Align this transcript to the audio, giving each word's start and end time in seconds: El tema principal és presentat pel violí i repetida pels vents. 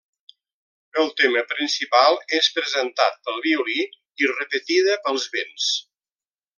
El 1.01 1.11
tema 1.19 1.43
principal 1.51 2.17
és 2.39 2.49
presentat 2.57 3.21
pel 3.29 3.39
violí 3.47 3.79
i 4.25 4.35
repetida 4.35 5.01
pels 5.07 5.33
vents. 5.39 5.73